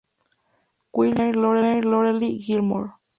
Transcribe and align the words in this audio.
Will 0.95 1.09
you 1.09 1.13
be 1.31 1.39
my 1.39 1.79
Lorelai 1.83 2.43
Gilmore? 2.43 2.95